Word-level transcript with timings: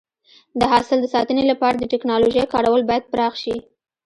د 0.59 0.61
حاصل 0.71 0.97
د 1.01 1.05
ساتنې 1.15 1.43
لپاره 1.51 1.75
د 1.77 1.83
ټکنالوژۍ 1.93 2.43
کارول 2.53 2.81
باید 2.89 3.09
پراخ 3.11 3.33
شي. 3.43 3.55